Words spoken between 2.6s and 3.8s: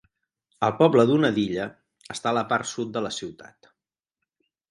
sud de la ciutat.